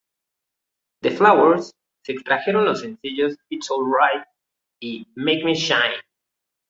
[1.03, 4.25] De "Flowers" se extrajeron los sencillos "It's Alright"
[4.79, 6.01] y "Make Me Shine".